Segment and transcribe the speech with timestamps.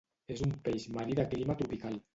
[0.35, 2.07] És un peix marí de clima tropical.